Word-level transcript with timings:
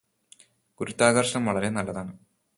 ഗുരുത്വാകര്ഷണം 0.79 1.45
വളരെ 1.45 1.69
നല്ലതാണ് 1.69 2.13